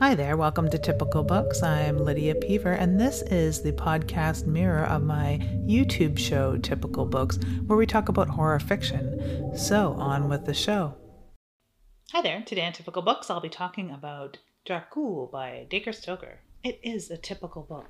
Hi 0.00 0.14
there, 0.14 0.38
welcome 0.38 0.70
to 0.70 0.78
Typical 0.78 1.22
Books. 1.22 1.62
I'm 1.62 1.98
Lydia 1.98 2.34
Peever, 2.34 2.74
and 2.74 2.98
this 2.98 3.20
is 3.20 3.60
the 3.60 3.72
podcast 3.72 4.46
mirror 4.46 4.86
of 4.86 5.02
my 5.02 5.38
YouTube 5.66 6.18
show, 6.18 6.56
Typical 6.56 7.04
Books, 7.04 7.38
where 7.66 7.76
we 7.76 7.84
talk 7.84 8.08
about 8.08 8.30
horror 8.30 8.58
fiction. 8.60 9.54
So, 9.54 9.92
on 9.92 10.30
with 10.30 10.46
the 10.46 10.54
show. 10.54 10.94
Hi 12.12 12.22
there, 12.22 12.42
today 12.46 12.64
on 12.64 12.72
Typical 12.72 13.02
Books, 13.02 13.28
I'll 13.28 13.42
be 13.42 13.50
talking 13.50 13.90
about 13.90 14.38
Dracul 14.66 15.30
by 15.30 15.66
Dacre 15.68 15.92
Stoker. 15.92 16.40
It 16.64 16.80
is 16.82 17.10
a 17.10 17.18
typical 17.18 17.64
book. 17.64 17.84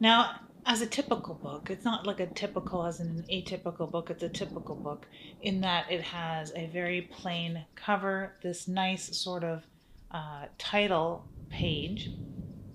Now, 0.00 0.36
as 0.68 0.82
a 0.82 0.86
typical 0.86 1.34
book. 1.34 1.70
It's 1.70 1.84
not 1.84 2.06
like 2.06 2.20
a 2.20 2.26
typical 2.26 2.84
as 2.84 3.00
in 3.00 3.06
an 3.08 3.24
atypical 3.32 3.90
book. 3.90 4.10
It's 4.10 4.22
a 4.22 4.28
typical 4.28 4.76
book 4.76 5.06
in 5.40 5.62
that 5.62 5.90
it 5.90 6.02
has 6.02 6.52
a 6.54 6.66
very 6.66 7.08
plain 7.10 7.64
cover, 7.74 8.34
this 8.42 8.68
nice 8.68 9.16
sort 9.16 9.44
of 9.44 9.64
uh, 10.10 10.44
title 10.58 11.26
page, 11.48 12.10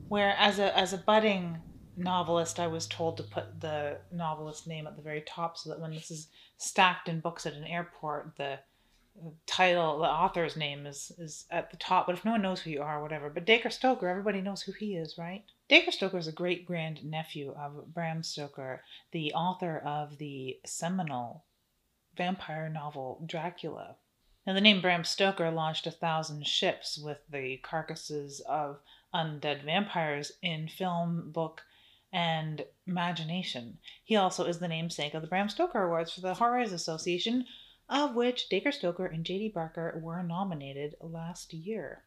where 0.08 0.36
as 0.40 0.58
a 0.58 0.76
as 0.78 0.94
a 0.94 0.98
budding 0.98 1.60
novelist, 1.96 2.60
I 2.60 2.66
was 2.66 2.88
told 2.88 3.18
to 3.18 3.24
put 3.24 3.62
the 3.62 4.00
novelist 4.12 4.66
name 4.66 4.88
at 4.88 4.96
the 4.96 5.04
very 5.04 5.22
top 5.22 5.56
so 5.56 5.70
that 5.70 5.80
when 5.80 5.92
this 5.92 6.10
is 6.10 6.30
stacked 6.58 7.08
in 7.08 7.20
books 7.20 7.46
at 7.46 7.54
an 7.54 7.64
airport, 7.64 8.34
the 8.38 8.58
title, 9.46 10.00
the 10.00 10.06
author's 10.06 10.56
name 10.56 10.86
is 10.86 11.12
is 11.18 11.46
at 11.52 11.72
the 11.72 11.78
top. 11.78 12.08
But 12.08 12.16
if 12.16 12.26
no 12.26 12.32
one 12.32 12.42
knows 12.42 12.62
who 12.62 12.72
you 12.72 12.82
are, 12.82 13.02
whatever. 13.02 13.30
But 13.30 13.46
Dacre 13.46 13.70
Stoker, 13.70 14.08
everybody 14.08 14.42
knows 14.42 14.62
who 14.62 14.72
he 14.72 14.96
is, 14.96 15.18
right? 15.18 15.44
Dacre 15.70 15.92
Stoker 15.92 16.18
is 16.18 16.28
a 16.28 16.32
great 16.32 16.66
grand 16.66 17.04
nephew 17.04 17.54
of 17.58 17.94
Bram 17.94 18.24
Stoker, 18.24 18.84
the 19.12 19.34
author 19.34 19.78
of 19.78 20.18
the 20.18 20.60
seminal 20.66 21.46
vampire 22.16 22.70
novel 22.70 23.24
Dracula. 23.26 23.96
Now, 24.46 24.54
the 24.54 24.62
name 24.62 24.82
Bram 24.82 25.04
Stoker 25.06 25.50
launched 25.52 25.88
a 25.88 25.92
thousand 25.92 26.46
ships 26.46 26.98
with 26.98 27.20
the 27.30 27.58
carcasses 27.58 28.42
of 28.42 28.82
undead 29.14 29.64
vampires 29.64 30.34
in 30.42 30.68
film, 30.68 31.32
book, 31.32 31.62
and 32.12 32.66
imagination. 32.86 33.78
He 34.04 34.16
also 34.16 34.46
is 34.46 34.60
the 34.60 34.68
namesake 34.68 35.14
of 35.14 35.22
the 35.22 35.28
Bram 35.28 35.50
Stoker 35.50 35.84
Awards 35.84 36.12
for 36.12 36.22
the 36.22 36.34
Horrors 36.34 36.74
Association, 36.74 37.46
of 37.90 38.16
which 38.16 38.50
Dacre 38.50 38.72
Stoker 38.72 39.06
and 39.06 39.26
J.D. 39.26 39.50
Barker 39.50 40.00
were 40.02 40.24
nominated 40.24 40.96
last 41.02 41.54
year. 41.54 42.04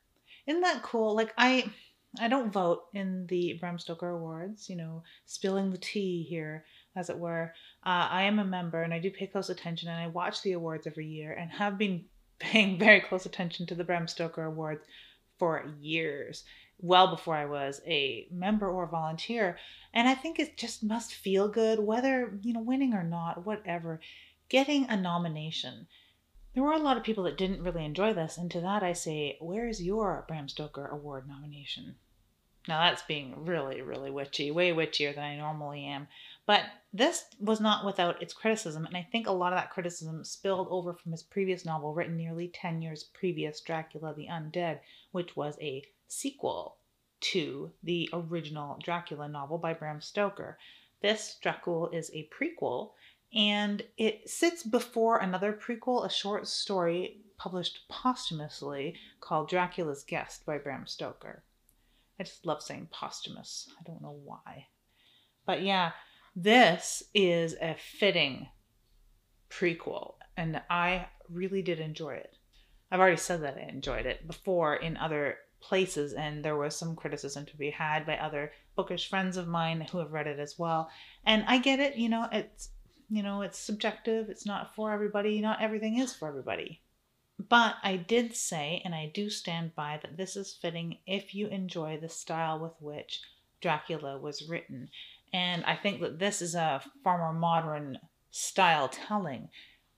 Isn't 0.46 0.62
that 0.62 0.82
cool? 0.82 1.14
Like 1.14 1.32
I 1.36 1.72
I 2.18 2.28
don't 2.28 2.52
vote 2.52 2.84
in 2.94 3.26
the 3.26 3.54
Bram 3.54 3.78
Stoker 3.78 4.08
Awards, 4.08 4.70
you 4.70 4.76
know, 4.76 5.02
spilling 5.26 5.70
the 5.70 5.78
tea 5.78 6.22
here, 6.22 6.64
as 6.94 7.10
it 7.10 7.18
were. 7.18 7.52
Uh, 7.84 8.08
I 8.10 8.22
am 8.22 8.38
a 8.38 8.44
member 8.44 8.82
and 8.82 8.94
I 8.94 8.98
do 8.98 9.10
pay 9.10 9.26
close 9.26 9.50
attention 9.50 9.88
and 9.88 10.00
I 10.00 10.06
watch 10.06 10.42
the 10.42 10.52
awards 10.52 10.86
every 10.86 11.06
year 11.06 11.32
and 11.32 11.50
have 11.50 11.76
been 11.76 12.06
paying 12.38 12.78
very 12.78 13.00
close 13.00 13.26
attention 13.26 13.66
to 13.66 13.74
the 13.74 13.84
Bram 13.84 14.08
Stoker 14.08 14.44
Awards 14.44 14.84
for 15.38 15.70
years, 15.80 16.44
well 16.78 17.08
before 17.08 17.34
I 17.34 17.44
was 17.44 17.82
a 17.86 18.26
member 18.30 18.68
or 18.68 18.86
volunteer. 18.86 19.58
And 19.92 20.08
I 20.08 20.14
think 20.14 20.38
it 20.38 20.56
just 20.56 20.82
must 20.82 21.14
feel 21.14 21.48
good, 21.48 21.78
whether, 21.78 22.38
you 22.42 22.52
know, 22.52 22.60
winning 22.60 22.94
or 22.94 23.02
not, 23.02 23.44
whatever 23.44 24.00
getting 24.48 24.88
a 24.88 24.96
nomination. 24.96 25.86
There 26.54 26.62
were 26.62 26.72
a 26.72 26.78
lot 26.78 26.96
of 26.96 27.04
people 27.04 27.24
that 27.24 27.36
didn't 27.36 27.62
really 27.62 27.84
enjoy 27.84 28.14
this, 28.14 28.38
and 28.38 28.50
to 28.50 28.60
that 28.60 28.82
I 28.82 28.92
say, 28.92 29.36
where's 29.40 29.82
your 29.82 30.24
Bram 30.26 30.48
Stoker 30.48 30.86
Award 30.86 31.28
nomination? 31.28 31.96
Now 32.68 32.80
that's 32.80 33.02
being 33.02 33.44
really, 33.44 33.80
really 33.80 34.10
witchy, 34.10 34.50
way 34.50 34.72
witchier 34.72 35.14
than 35.14 35.22
I 35.22 35.36
normally 35.36 35.84
am. 35.84 36.08
But 36.46 36.64
this 36.92 37.24
was 37.38 37.60
not 37.60 37.84
without 37.84 38.20
its 38.20 38.34
criticism, 38.34 38.86
and 38.86 38.96
I 38.96 39.02
think 39.02 39.26
a 39.26 39.32
lot 39.32 39.52
of 39.52 39.58
that 39.58 39.70
criticism 39.70 40.24
spilled 40.24 40.66
over 40.70 40.92
from 40.92 41.12
his 41.12 41.22
previous 41.22 41.64
novel, 41.64 41.94
written 41.94 42.16
nearly 42.16 42.48
10 42.48 42.82
years 42.82 43.04
previous, 43.04 43.60
Dracula 43.60 44.14
the 44.14 44.26
Undead, 44.26 44.80
which 45.12 45.36
was 45.36 45.56
a 45.60 45.84
sequel 46.08 46.78
to 47.20 47.72
the 47.82 48.08
original 48.12 48.78
Dracula 48.82 49.28
novel 49.28 49.58
by 49.58 49.72
Bram 49.72 50.00
Stoker. 50.00 50.58
This, 51.00 51.38
Dracul, 51.42 51.94
is 51.94 52.10
a 52.12 52.28
prequel 52.28 52.92
and 53.36 53.82
it 53.98 54.28
sits 54.28 54.62
before 54.62 55.18
another 55.18 55.52
prequel, 55.52 56.06
a 56.06 56.10
short 56.10 56.48
story 56.48 57.20
published 57.36 57.80
posthumously 57.90 58.96
called 59.20 59.50
Dracula's 59.50 60.02
Guest 60.04 60.46
by 60.46 60.56
Bram 60.56 60.86
Stoker. 60.86 61.44
I 62.18 62.22
just 62.22 62.46
love 62.46 62.62
saying 62.62 62.88
posthumous. 62.90 63.68
I 63.78 63.82
don't 63.84 64.00
know 64.00 64.18
why. 64.24 64.68
But 65.44 65.60
yeah, 65.62 65.92
this 66.34 67.02
is 67.14 67.54
a 67.60 67.76
fitting 67.78 68.48
prequel, 69.50 70.14
and 70.36 70.62
I 70.70 71.08
really 71.30 71.60
did 71.60 71.78
enjoy 71.78 72.14
it. 72.14 72.36
I've 72.90 73.00
already 73.00 73.18
said 73.18 73.42
that 73.42 73.58
I 73.58 73.68
enjoyed 73.68 74.06
it 74.06 74.26
before 74.26 74.76
in 74.76 74.96
other 74.96 75.36
places, 75.60 76.14
and 76.14 76.42
there 76.42 76.56
was 76.56 76.74
some 76.74 76.96
criticism 76.96 77.44
to 77.46 77.56
be 77.56 77.70
had 77.70 78.06
by 78.06 78.16
other 78.16 78.52
bookish 78.76 79.10
friends 79.10 79.36
of 79.36 79.46
mine 79.46 79.82
who 79.92 79.98
have 79.98 80.12
read 80.12 80.26
it 80.26 80.38
as 80.38 80.58
well. 80.58 80.88
And 81.24 81.44
I 81.46 81.58
get 81.58 81.80
it, 81.80 81.96
you 81.96 82.08
know, 82.08 82.28
it's 82.32 82.70
you 83.08 83.22
know, 83.22 83.42
it's 83.42 83.58
subjective, 83.58 84.28
it's 84.28 84.46
not 84.46 84.74
for 84.74 84.92
everybody, 84.92 85.40
not 85.40 85.62
everything 85.62 85.98
is 85.98 86.14
for 86.14 86.28
everybody. 86.28 86.80
But 87.48 87.76
I 87.82 87.96
did 87.96 88.34
say, 88.34 88.80
and 88.84 88.94
I 88.94 89.10
do 89.14 89.28
stand 89.28 89.74
by, 89.74 89.98
that 90.02 90.16
this 90.16 90.36
is 90.36 90.58
fitting 90.60 90.98
if 91.06 91.34
you 91.34 91.48
enjoy 91.48 91.98
the 91.98 92.08
style 92.08 92.58
with 92.58 92.72
which 92.80 93.20
Dracula 93.60 94.18
was 94.18 94.48
written. 94.48 94.88
And 95.32 95.64
I 95.64 95.76
think 95.76 96.00
that 96.00 96.18
this 96.18 96.40
is 96.40 96.54
a 96.54 96.82
far 97.04 97.18
more 97.18 97.32
modern 97.32 97.98
style 98.30 98.88
telling, 98.88 99.50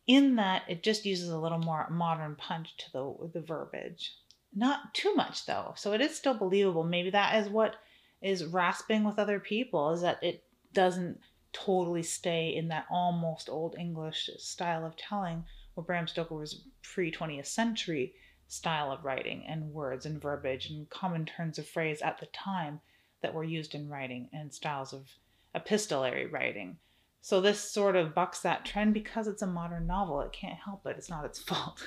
in 0.06 0.36
that 0.36 0.62
it 0.68 0.82
just 0.82 1.06
uses 1.06 1.28
a 1.28 1.38
little 1.38 1.58
more 1.58 1.86
modern 1.90 2.34
punch 2.34 2.76
to 2.78 2.92
the, 2.92 3.30
the 3.32 3.40
verbiage. 3.40 4.14
Not 4.54 4.94
too 4.94 5.14
much, 5.14 5.46
though, 5.46 5.74
so 5.76 5.92
it 5.92 6.00
is 6.00 6.16
still 6.16 6.34
believable. 6.34 6.82
Maybe 6.82 7.10
that 7.10 7.36
is 7.36 7.48
what 7.48 7.76
is 8.20 8.44
rasping 8.44 9.04
with 9.04 9.18
other 9.18 9.38
people, 9.38 9.92
is 9.92 10.00
that 10.00 10.22
it 10.22 10.42
doesn't 10.72 11.20
totally 11.52 12.02
stay 12.02 12.54
in 12.54 12.68
that 12.68 12.86
almost 12.90 13.48
old 13.48 13.76
English 13.78 14.30
style 14.38 14.84
of 14.84 14.96
telling, 14.96 15.44
where 15.74 15.84
Bram 15.84 16.06
Stoker 16.06 16.34
was 16.34 16.62
pre 16.82 17.10
20th 17.10 17.46
century 17.46 18.14
style 18.48 18.90
of 18.90 19.04
writing 19.04 19.44
and 19.46 19.72
words 19.72 20.06
and 20.06 20.20
verbiage 20.20 20.70
and 20.70 20.88
common 20.88 21.26
turns 21.26 21.58
of 21.58 21.68
phrase 21.68 22.00
at 22.02 22.18
the 22.18 22.26
time 22.26 22.80
that 23.20 23.34
were 23.34 23.44
used 23.44 23.74
in 23.74 23.88
writing 23.88 24.28
and 24.32 24.52
styles 24.52 24.92
of 24.92 25.08
epistolary 25.54 26.26
writing. 26.26 26.78
So 27.20 27.40
this 27.40 27.60
sort 27.60 27.96
of 27.96 28.14
bucks 28.14 28.40
that 28.40 28.64
trend 28.64 28.94
because 28.94 29.26
it's 29.26 29.42
a 29.42 29.46
modern 29.46 29.86
novel. 29.86 30.20
It 30.20 30.32
can't 30.32 30.58
help 30.58 30.86
it. 30.86 30.96
It's 30.96 31.10
not 31.10 31.24
its 31.24 31.38
fault. 31.42 31.82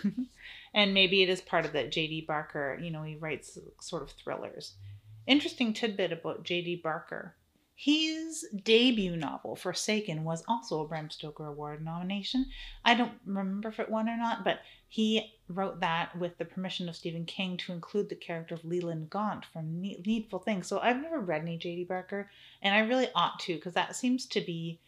and 0.74 0.94
maybe 0.94 1.24
it 1.24 1.30
is 1.30 1.42
part 1.42 1.66
of 1.66 1.74
that 1.74 1.92
J.D. 1.92 2.26
Barker, 2.28 2.78
you 2.82 2.92
know, 2.92 3.04
he 3.04 3.16
writes 3.16 3.58
sort 3.80 4.04
of 4.04 4.12
thrillers. 4.12 4.76
Interesting 5.28 5.74
tidbit 5.74 6.12
about 6.12 6.44
J.D. 6.44 6.82
Barker. 6.84 7.36
His 7.84 8.46
debut 8.64 9.16
novel, 9.16 9.56
Forsaken, 9.56 10.24
was 10.24 10.44
also 10.48 10.82
a 10.82 10.88
Bram 10.88 11.10
Stoker 11.10 11.48
Award 11.48 11.84
nomination. 11.84 12.46
I 12.86 12.94
don't 12.94 13.20
remember 13.26 13.70
if 13.70 13.80
it 13.80 13.90
won 13.90 14.08
or 14.08 14.18
not, 14.18 14.44
but 14.44 14.60
he 14.88 15.34
wrote 15.48 15.80
that 15.80 16.16
with 16.16 16.38
the 16.38 16.46
permission 16.46 16.88
of 16.88 16.96
Stephen 16.96 17.26
King 17.26 17.58
to 17.58 17.74
include 17.74 18.10
the 18.10 18.16
character 18.16 18.54
of 18.54 18.64
Leland 18.64 19.10
Gaunt 19.10 19.46
from 19.46 19.82
Needful 19.82 20.38
Things. 20.38 20.68
So 20.68 20.78
I've 20.78 21.02
never 21.02 21.20
read 21.20 21.42
any 21.42 21.58
J.D. 21.58 21.86
Barker, 21.86 22.30
and 22.62 22.76
I 22.76 22.82
really 22.82 23.08
ought 23.16 23.40
to 23.40 23.56
because 23.56 23.74
that 23.74 23.96
seems 23.96 24.28
to 24.28 24.42
be 24.42 24.80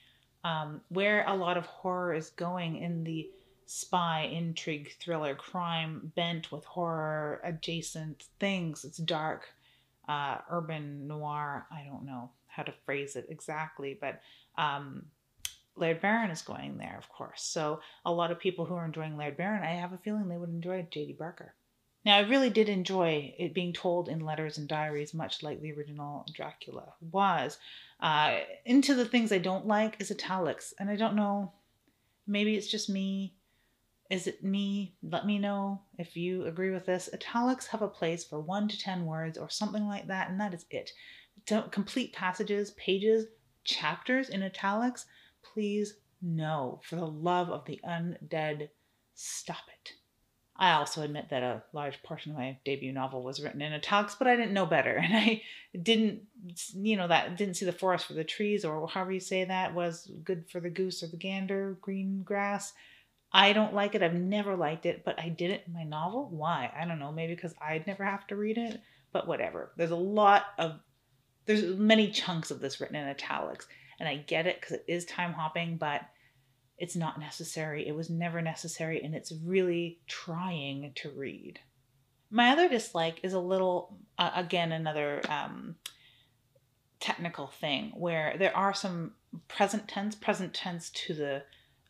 um, 0.43 0.79
where 0.89 1.25
a 1.25 1.35
lot 1.35 1.57
of 1.57 1.65
horror 1.65 2.13
is 2.13 2.29
going 2.29 2.75
in 2.75 3.03
the 3.03 3.27
spy, 3.65 4.29
intrigue, 4.31 4.95
thriller, 4.99 5.33
crime 5.33 6.11
bent 6.15 6.51
with 6.51 6.63
horror 6.65 7.41
adjacent 7.43 8.25
things. 8.39 8.85
It's 8.85 8.99
dark, 8.99 9.47
uh, 10.07 10.37
urban 10.49 11.07
noir. 11.07 11.65
I 11.71 11.83
don't 11.83 12.05
know 12.05 12.31
how 12.47 12.63
to 12.63 12.73
phrase 12.85 13.15
it 13.15 13.27
exactly, 13.29 13.97
but 13.99 14.21
um, 14.57 15.05
Laird 15.75 16.01
Barron 16.01 16.31
is 16.31 16.41
going 16.41 16.77
there, 16.77 16.95
of 16.97 17.09
course. 17.09 17.41
So 17.41 17.79
a 18.05 18.11
lot 18.11 18.31
of 18.31 18.39
people 18.39 18.65
who 18.65 18.75
are 18.75 18.85
enjoying 18.85 19.17
Laird 19.17 19.37
Barron, 19.37 19.63
I 19.63 19.71
have 19.71 19.93
a 19.93 19.97
feeling 19.97 20.27
they 20.27 20.37
would 20.37 20.49
enjoy 20.49 20.87
J.D. 20.89 21.13
Barker. 21.13 21.53
Now, 22.05 22.17
I 22.17 22.21
really 22.21 22.49
did 22.49 22.67
enjoy 22.67 23.33
it 23.37 23.53
being 23.53 23.71
told 23.71 24.09
in 24.09 24.19
letters 24.19 24.57
and 24.57 24.67
diaries, 24.67 25.13
much 25.13 25.41
like 25.41 25.61
the 25.61 25.71
original 25.71 26.25
Dracula 26.33 26.93
was. 27.11 27.57
Uh, 27.99 28.39
into 28.65 28.93
the 28.93 29.05
things 29.05 29.31
I 29.31 29.37
don't 29.37 29.67
like 29.67 29.95
is 30.01 30.11
italics, 30.11 30.73
and 30.79 30.89
I 30.89 30.97
don't 30.97 31.15
know. 31.15 31.53
Maybe 32.27 32.55
it's 32.55 32.67
just 32.67 32.89
me. 32.89 33.35
Is 34.13 34.27
it 34.27 34.43
me? 34.43 34.93
Let 35.01 35.25
me 35.25 35.39
know 35.39 35.81
if 35.97 36.15
you 36.15 36.45
agree 36.45 36.69
with 36.69 36.85
this. 36.85 37.09
Italics 37.11 37.65
have 37.65 37.81
a 37.81 37.87
place 37.87 38.23
for 38.23 38.39
one 38.39 38.67
to 38.67 38.77
ten 38.77 39.07
words 39.07 39.39
or 39.39 39.49
something 39.49 39.87
like 39.87 40.05
that, 40.05 40.29
and 40.29 40.39
that 40.39 40.53
is 40.53 40.67
it 40.69 40.91
don't 41.47 41.71
complete 41.71 42.13
passages, 42.13 42.71
pages, 42.77 43.25
chapters 43.63 44.29
in 44.29 44.43
italics, 44.43 45.07
please 45.41 45.95
no. 46.21 46.79
For 46.87 46.95
the 46.95 47.07
love 47.07 47.49
of 47.49 47.65
the 47.65 47.79
undead, 47.83 48.69
stop 49.15 49.63
it. 49.81 49.93
I 50.57 50.73
also 50.73 51.01
admit 51.01 51.29
that 51.31 51.41
a 51.41 51.63
large 51.73 52.03
portion 52.03 52.33
of 52.33 52.37
my 52.37 52.59
debut 52.63 52.93
novel 52.93 53.23
was 53.23 53.41
written 53.41 53.63
in 53.63 53.73
italics, 53.73 54.13
but 54.13 54.27
I 54.27 54.35
didn't 54.35 54.53
know 54.53 54.67
better. 54.67 54.95
And 55.03 55.17
I 55.17 55.41
didn't, 55.81 56.21
you 56.75 56.97
know, 56.97 57.07
that 57.07 57.35
didn't 57.35 57.55
see 57.55 57.65
the 57.65 57.71
forest 57.73 58.05
for 58.05 58.13
the 58.13 58.23
trees, 58.23 58.63
or 58.63 58.87
however 58.87 59.11
you 59.11 59.19
say 59.19 59.43
that 59.43 59.73
was 59.73 60.11
good 60.23 60.45
for 60.51 60.59
the 60.59 60.69
goose 60.69 61.01
or 61.01 61.07
the 61.07 61.17
gander, 61.17 61.79
green 61.81 62.21
grass. 62.21 62.73
I 63.33 63.53
don't 63.53 63.73
like 63.73 63.95
it. 63.95 64.03
I've 64.03 64.13
never 64.13 64.55
liked 64.55 64.85
it, 64.85 65.03
but 65.03 65.19
I 65.19 65.29
did 65.29 65.49
it 65.49 65.63
in 65.65 65.73
my 65.73 65.83
novel. 65.83 66.29
Why? 66.29 66.71
I 66.79 66.85
don't 66.85 66.99
know. 66.99 67.11
Maybe 67.11 67.33
because 67.33 67.55
I'd 67.59 67.87
never 67.87 68.03
have 68.03 68.27
to 68.27 68.35
read 68.35 68.57
it, 68.57 68.79
but 69.11 69.27
whatever. 69.27 69.71
There's 69.75 69.91
a 69.91 69.95
lot 69.95 70.45
of, 70.59 70.79
there's 71.45 71.63
many 71.75 72.11
chunks 72.11 72.51
of 72.51 72.59
this 72.59 72.79
written 72.79 72.95
in 72.95 73.07
italics, 73.07 73.67
and 73.99 74.07
I 74.07 74.17
get 74.17 74.45
it 74.45 74.61
because 74.61 74.73
it 74.73 74.85
is 74.87 75.05
time 75.05 75.33
hopping, 75.33 75.77
but 75.77 76.01
it's 76.77 76.95
not 76.95 77.19
necessary. 77.19 77.87
It 77.87 77.95
was 77.95 78.09
never 78.09 78.41
necessary, 78.41 79.01
and 79.03 79.15
it's 79.15 79.33
really 79.43 79.99
trying 80.07 80.91
to 80.95 81.09
read. 81.11 81.59
My 82.29 82.49
other 82.49 82.69
dislike 82.69 83.19
is 83.23 83.33
a 83.33 83.39
little, 83.39 83.97
uh, 84.17 84.31
again, 84.35 84.71
another 84.71 85.21
um, 85.29 85.75
technical 86.99 87.47
thing 87.47 87.93
where 87.95 88.35
there 88.37 88.55
are 88.55 88.73
some 88.73 89.13
present 89.47 89.87
tense, 89.87 90.15
present 90.15 90.53
tense 90.53 90.89
to 90.91 91.13
the 91.13 91.43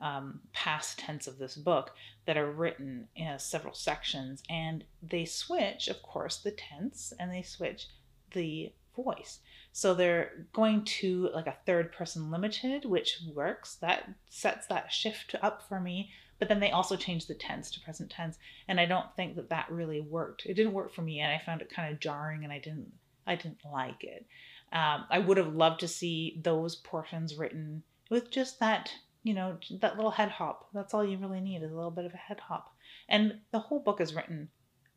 um, 0.03 0.41
past 0.51 0.99
tense 0.99 1.27
of 1.27 1.37
this 1.37 1.55
book 1.55 1.91
that 2.25 2.37
are 2.37 2.51
written 2.51 3.07
in 3.15 3.39
several 3.39 3.73
sections, 3.73 4.43
and 4.49 4.83
they 5.01 5.23
switch, 5.23 5.87
of 5.87 6.03
course, 6.03 6.37
the 6.37 6.51
tense 6.51 7.13
and 7.17 7.31
they 7.31 7.41
switch 7.41 7.87
the 8.33 8.73
voice. 8.95 9.39
So 9.71 9.93
they're 9.93 10.45
going 10.51 10.83
to 10.85 11.29
like 11.33 11.47
a 11.47 11.55
third 11.65 11.93
person 11.93 12.29
limited, 12.29 12.83
which 12.83 13.19
works. 13.33 13.75
That 13.75 14.09
sets 14.29 14.67
that 14.67 14.91
shift 14.91 15.35
up 15.41 15.67
for 15.67 15.79
me. 15.79 16.11
But 16.37 16.49
then 16.49 16.59
they 16.59 16.71
also 16.71 16.97
change 16.97 17.27
the 17.27 17.35
tense 17.35 17.71
to 17.71 17.79
present 17.79 18.09
tense, 18.09 18.37
and 18.67 18.79
I 18.79 18.85
don't 18.85 19.15
think 19.15 19.37
that 19.37 19.49
that 19.49 19.71
really 19.71 20.01
worked. 20.01 20.45
It 20.45 20.55
didn't 20.55 20.73
work 20.73 20.93
for 20.93 21.01
me, 21.01 21.21
and 21.21 21.31
I 21.31 21.41
found 21.45 21.61
it 21.61 21.69
kind 21.73 21.93
of 21.93 22.01
jarring, 22.01 22.43
and 22.43 22.51
I 22.51 22.59
didn't 22.59 22.91
I 23.25 23.35
didn't 23.35 23.59
like 23.71 24.03
it. 24.03 24.25
Um, 24.73 25.05
I 25.09 25.19
would 25.19 25.37
have 25.37 25.55
loved 25.55 25.79
to 25.81 25.87
see 25.87 26.41
those 26.43 26.75
portions 26.75 27.37
written 27.37 27.83
with 28.09 28.29
just 28.31 28.59
that 28.59 28.91
you 29.23 29.33
know, 29.33 29.57
that 29.79 29.95
little 29.95 30.11
head 30.11 30.29
hop. 30.29 30.67
That's 30.73 30.93
all 30.93 31.05
you 31.05 31.17
really 31.17 31.39
need 31.39 31.63
is 31.63 31.71
a 31.71 31.75
little 31.75 31.91
bit 31.91 32.05
of 32.05 32.13
a 32.13 32.17
head 32.17 32.39
hop. 32.39 32.73
And 33.09 33.39
the 33.51 33.59
whole 33.59 33.79
book 33.79 34.01
is 34.01 34.13
written 34.13 34.49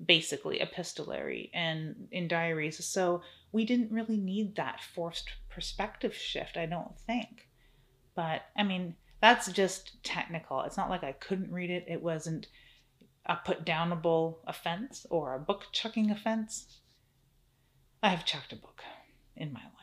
basically 0.04 0.60
epistolary 0.60 1.50
and 1.54 2.08
in 2.10 2.28
diaries. 2.28 2.84
So 2.84 3.22
we 3.52 3.64
didn't 3.64 3.92
really 3.92 4.16
need 4.16 4.56
that 4.56 4.80
forced 4.94 5.30
perspective 5.48 6.14
shift, 6.14 6.56
I 6.56 6.66
don't 6.66 6.98
think. 7.06 7.48
But 8.14 8.42
I 8.56 8.62
mean, 8.62 8.96
that's 9.22 9.50
just 9.52 10.02
technical. 10.02 10.62
It's 10.62 10.76
not 10.76 10.90
like 10.90 11.04
I 11.04 11.12
couldn't 11.12 11.52
read 11.52 11.70
it. 11.70 11.86
It 11.88 12.02
wasn't 12.02 12.48
a 13.26 13.36
put 13.36 13.64
downable 13.64 14.36
offense 14.46 15.06
or 15.10 15.34
a 15.34 15.40
book 15.40 15.64
chucking 15.72 16.10
offense. 16.10 16.80
I 18.02 18.10
have 18.10 18.24
chucked 18.24 18.52
a 18.52 18.56
book 18.56 18.82
in 19.36 19.52
my 19.52 19.60
life. 19.60 19.75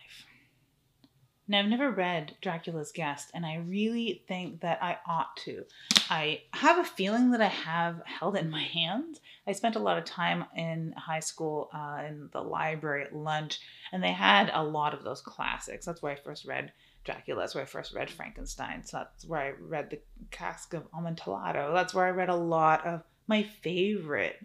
Now, 1.45 1.59
I've 1.59 1.67
never 1.67 1.91
read 1.91 2.37
Dracula's 2.41 2.93
Guest, 2.93 3.31
and 3.33 3.45
I 3.45 3.57
really 3.57 4.23
think 4.29 4.61
that 4.61 4.81
I 4.81 4.97
ought 5.05 5.35
to. 5.37 5.65
I 6.09 6.43
have 6.53 6.77
a 6.77 6.85
feeling 6.85 7.31
that 7.31 7.41
I 7.41 7.47
have 7.47 8.01
held 8.05 8.37
it 8.37 8.45
in 8.45 8.49
my 8.49 8.63
hands. 8.63 9.19
I 9.45 9.51
spent 9.51 9.75
a 9.75 9.79
lot 9.79 9.97
of 9.97 10.05
time 10.05 10.45
in 10.55 10.93
high 10.93 11.19
school 11.19 11.69
uh, 11.73 12.03
in 12.07 12.29
the 12.31 12.41
library 12.41 13.03
at 13.03 13.13
lunch, 13.13 13.59
and 13.91 14.01
they 14.01 14.13
had 14.13 14.51
a 14.53 14.63
lot 14.63 14.93
of 14.93 15.03
those 15.03 15.19
classics. 15.19 15.85
That's 15.85 16.01
where 16.01 16.13
I 16.13 16.15
first 16.15 16.45
read 16.45 16.71
Dracula. 17.03 17.41
That's 17.41 17.55
where 17.55 17.63
I 17.63 17.67
first 17.67 17.93
read 17.93 18.09
Frankenstein. 18.09 18.85
So 18.85 18.99
that's 18.99 19.25
where 19.25 19.41
I 19.41 19.51
read 19.59 19.89
The 19.89 19.99
Cask 20.31 20.73
of 20.73 20.87
Amontillado. 20.97 21.73
That's 21.73 21.93
where 21.93 22.05
I 22.05 22.11
read 22.11 22.29
a 22.29 22.35
lot 22.35 22.85
of 22.87 23.03
my 23.27 23.43
favorite 23.43 24.37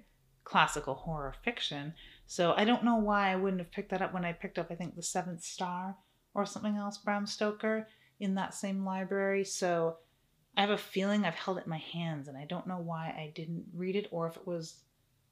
classical 0.43 0.94
horror 0.94 1.35
fiction. 1.44 1.94
So 2.27 2.55
I 2.56 2.65
don't 2.65 2.85
know 2.85 2.97
why 2.97 3.31
I 3.31 3.37
wouldn't 3.37 3.61
have 3.61 3.71
picked 3.71 3.91
that 3.91 4.03
up 4.03 4.12
when 4.12 4.25
I 4.25 4.33
picked 4.33 4.59
up, 4.59 4.67
I 4.71 4.75
think, 4.75 4.97
The 4.97 5.03
Seventh 5.03 5.44
Star 5.44 5.97
or 6.35 6.47
something 6.47 6.77
else, 6.77 6.99
Bram 6.99 7.27
Stoker, 7.27 7.89
in 8.21 8.35
that 8.35 8.55
same 8.55 8.85
library. 8.85 9.45
So 9.45 9.97
I 10.57 10.61
have 10.61 10.71
a 10.71 10.79
feeling 10.79 11.25
I've 11.25 11.35
held 11.35 11.59
it 11.59 11.65
in 11.65 11.71
my 11.71 11.79
hands 11.79 12.29
and 12.29 12.37
I 12.37 12.45
don't 12.45 12.67
know 12.67 12.79
why 12.79 13.09
I 13.09 13.33
didn't 13.35 13.67
read 13.75 13.97
it 13.97 14.09
or 14.11 14.27
if 14.27 14.37
it 14.37 14.47
was 14.47 14.81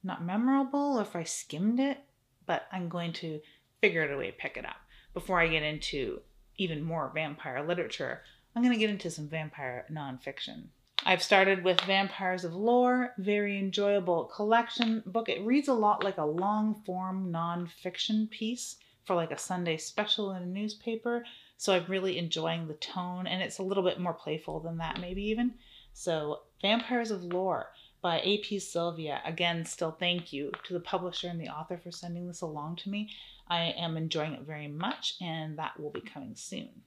not 0.03 0.23
memorable 0.23 0.97
or 0.97 1.01
if 1.01 1.15
I 1.15 1.23
skimmed 1.23 1.79
it, 1.79 1.97
but 2.45 2.67
I'm 2.71 2.87
going 2.89 3.13
to 3.13 3.41
figure 3.81 4.03
out 4.03 4.11
a 4.11 4.17
way 4.17 4.27
to 4.27 4.37
pick 4.37 4.57
it 4.57 4.65
up. 4.65 4.77
Before 5.13 5.39
I 5.39 5.47
get 5.47 5.63
into 5.63 6.21
even 6.57 6.81
more 6.81 7.11
vampire 7.13 7.63
literature, 7.65 8.21
I'm 8.55 8.63
going 8.63 8.73
to 8.73 8.79
get 8.79 8.89
into 8.89 9.11
some 9.11 9.27
vampire 9.27 9.85
nonfiction. 9.91 10.67
I've 11.05 11.21
started 11.21 11.63
with 11.63 11.79
Vampires 11.81 12.43
of 12.43 12.55
Lore, 12.55 13.13
very 13.17 13.59
enjoyable 13.59 14.25
collection 14.25 15.03
book. 15.05 15.29
It 15.29 15.45
reads 15.45 15.67
a 15.67 15.73
lot 15.73 16.03
like 16.03 16.17
a 16.17 16.25
long 16.25 16.81
form 16.85 17.31
nonfiction 17.31 18.29
piece 18.29 18.77
for 19.07 19.15
like 19.15 19.31
a 19.31 19.37
Sunday 19.37 19.77
special 19.77 20.33
in 20.33 20.43
a 20.43 20.45
newspaper. 20.45 21.25
So 21.57 21.73
I'm 21.73 21.85
really 21.87 22.19
enjoying 22.19 22.67
the 22.67 22.75
tone, 22.75 23.25
and 23.25 23.41
it's 23.41 23.57
a 23.57 23.63
little 23.63 23.83
bit 23.83 23.99
more 23.99 24.13
playful 24.13 24.59
than 24.59 24.77
that, 24.77 24.99
maybe 24.99 25.23
even. 25.23 25.55
So, 25.93 26.41
Vampires 26.61 27.09
of 27.09 27.23
Lore 27.23 27.71
by 28.01 28.19
AP 28.19 28.59
Sylvia. 28.61 29.21
Again, 29.25 29.65
still 29.65 29.91
thank 29.91 30.31
you 30.31 30.51
to 30.65 30.73
the 30.73 30.79
publisher 30.79 31.27
and 31.29 31.41
the 31.41 31.49
author 31.49 31.77
for 31.77 31.89
sending 31.89 32.27
this 32.27 32.41
along 32.41 32.75
to 32.77 32.89
me. 32.89 33.09
I 33.47 33.73
am 33.77 33.97
enjoying 33.97 34.33
it 34.33 34.41
very 34.41 34.67
much, 34.67 35.15
and 35.19 35.57
that 35.57 35.79
will 35.79 35.89
be 35.89 36.01
coming 36.01 36.35
soon. 36.35 36.83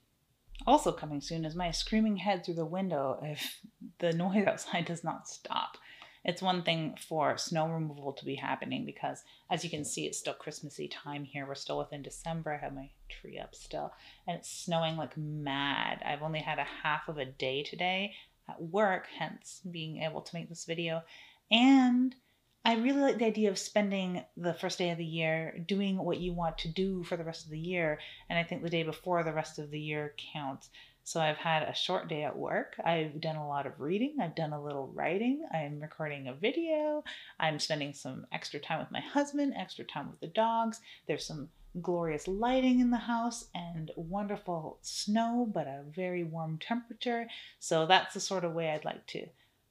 Also, 0.66 0.92
coming 0.92 1.20
soon 1.20 1.44
is 1.44 1.56
my 1.56 1.70
screaming 1.72 2.18
head 2.18 2.44
through 2.44 2.54
the 2.54 2.64
window 2.64 3.18
if 3.22 3.60
the 3.98 4.12
noise 4.24 4.46
outside 4.46 4.84
does 4.84 5.02
not 5.02 5.26
stop 5.26 5.78
it's 6.24 6.42
one 6.42 6.62
thing 6.62 6.96
for 7.08 7.38
snow 7.38 7.66
removal 7.66 8.12
to 8.12 8.24
be 8.24 8.34
happening 8.34 8.84
because 8.84 9.22
as 9.50 9.64
you 9.64 9.70
can 9.70 9.84
see 9.84 10.06
it's 10.06 10.18
still 10.18 10.34
christmassy 10.34 10.88
time 10.88 11.24
here. 11.24 11.46
We're 11.46 11.54
still 11.54 11.78
within 11.78 12.02
december. 12.02 12.52
I 12.52 12.64
have 12.64 12.74
my 12.74 12.90
tree 13.08 13.38
up 13.38 13.54
still. 13.54 13.92
And 14.26 14.36
it's 14.38 14.50
snowing 14.50 14.96
like 14.96 15.16
mad. 15.16 16.02
I've 16.04 16.22
only 16.22 16.40
had 16.40 16.58
a 16.58 16.66
half 16.82 17.08
of 17.08 17.18
a 17.18 17.24
day 17.24 17.62
today 17.62 18.14
at 18.48 18.60
work 18.60 19.06
hence 19.18 19.60
being 19.70 20.02
able 20.02 20.20
to 20.22 20.36
make 20.36 20.48
this 20.48 20.64
video. 20.64 21.02
And 21.50 22.14
i 22.62 22.74
really 22.74 23.00
like 23.00 23.18
the 23.18 23.24
idea 23.24 23.50
of 23.50 23.58
spending 23.58 24.22
the 24.36 24.52
first 24.52 24.76
day 24.76 24.90
of 24.90 24.98
the 24.98 25.04
year 25.04 25.58
doing 25.66 25.96
what 25.96 26.18
you 26.18 26.34
want 26.34 26.58
to 26.58 26.68
do 26.68 27.02
for 27.04 27.16
the 27.16 27.24
rest 27.24 27.46
of 27.46 27.50
the 27.50 27.58
year. 27.58 27.98
And 28.28 28.38
i 28.38 28.42
think 28.42 28.62
the 28.62 28.68
day 28.68 28.82
before 28.82 29.22
the 29.24 29.32
rest 29.32 29.58
of 29.58 29.70
the 29.70 29.80
year 29.80 30.14
counts 30.34 30.68
so 31.04 31.20
I've 31.20 31.36
had 31.36 31.62
a 31.62 31.74
short 31.74 32.08
day 32.08 32.24
at 32.24 32.36
work. 32.36 32.74
I've 32.84 33.20
done 33.20 33.36
a 33.36 33.48
lot 33.48 33.66
of 33.66 33.80
reading. 33.80 34.16
I've 34.20 34.34
done 34.34 34.52
a 34.52 34.62
little 34.62 34.88
writing. 34.88 35.46
I'm 35.52 35.80
recording 35.80 36.28
a 36.28 36.34
video. 36.34 37.02
I'm 37.38 37.58
spending 37.58 37.92
some 37.92 38.26
extra 38.32 38.60
time 38.60 38.80
with 38.80 38.90
my 38.90 39.00
husband, 39.00 39.54
extra 39.56 39.84
time 39.84 40.10
with 40.10 40.20
the 40.20 40.28
dogs. 40.28 40.80
There's 41.06 41.26
some 41.26 41.48
glorious 41.80 42.26
lighting 42.26 42.80
in 42.80 42.90
the 42.90 42.96
house 42.96 43.46
and 43.54 43.90
wonderful 43.96 44.78
snow, 44.82 45.50
but 45.52 45.66
a 45.66 45.84
very 45.94 46.24
warm 46.24 46.58
temperature. 46.58 47.26
So 47.58 47.86
that's 47.86 48.14
the 48.14 48.20
sort 48.20 48.44
of 48.44 48.52
way 48.52 48.70
I'd 48.70 48.84
like 48.84 49.06
to 49.08 49.26